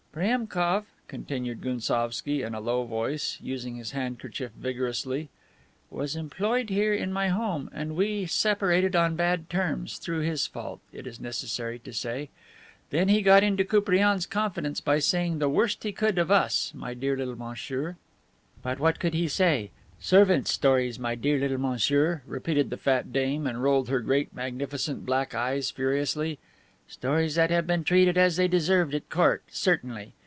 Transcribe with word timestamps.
"Priemkof," 0.13 0.83
continued 1.07 1.61
Gounsovski 1.61 2.41
in 2.43 2.53
a 2.53 2.59
low 2.59 2.83
voice, 2.83 3.37
using 3.41 3.77
his 3.77 3.91
handkerchief 3.91 4.51
vigorously, 4.51 5.29
"was 5.89 6.17
employed 6.17 6.69
here 6.69 6.93
in 6.93 7.13
my 7.13 7.29
home 7.29 7.69
and 7.73 7.95
we 7.95 8.25
separated 8.25 8.93
on 8.93 9.15
bad 9.15 9.49
terms, 9.49 9.97
through 9.99 10.19
his 10.19 10.45
fault, 10.47 10.81
it 10.91 11.07
is 11.07 11.21
necessary 11.21 11.79
to 11.79 11.93
say. 11.93 12.27
Then 12.89 13.07
he 13.07 13.21
got 13.21 13.41
into 13.41 13.63
Koupriane's 13.63 14.25
confidence 14.25 14.81
by 14.81 14.99
saying 14.99 15.39
the 15.39 15.47
worst 15.47 15.81
he 15.83 15.93
could 15.93 16.17
of 16.17 16.29
us, 16.29 16.73
my 16.75 16.93
dear 16.93 17.15
little 17.15 17.37
monsieur." 17.37 17.95
"But 18.61 18.79
what 18.81 18.99
could 18.99 19.13
he 19.13 19.29
say? 19.29 19.71
servants' 20.01 20.51
stories! 20.51 20.99
my 20.99 21.15
dear 21.15 21.39
little 21.39 21.57
monsieur," 21.57 22.21
repeated 22.27 22.69
the 22.69 22.75
fat 22.75 23.13
dame, 23.13 23.47
and 23.47 23.63
rolled 23.63 23.87
her 23.87 24.01
great 24.01 24.35
magnificent 24.35 25.05
black 25.05 25.33
eyes 25.33 25.71
furiously. 25.71 26.37
"Stories 26.87 27.35
that 27.35 27.49
have 27.49 27.65
been 27.65 27.85
treated 27.85 28.17
as 28.17 28.35
they 28.35 28.49
deserved 28.49 28.93
at 28.93 29.09
Court, 29.09 29.41
certainly. 29.47 30.11